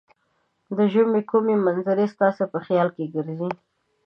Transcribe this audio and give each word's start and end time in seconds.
د 0.77 0.79
ژمې 0.93 1.21
کومې 1.31 1.55
منظرې 1.65 2.05
ستاسې 2.13 2.43
په 2.53 2.59
خیال 2.65 2.87
کې 2.95 3.11
ګرځي؟ 3.15 3.49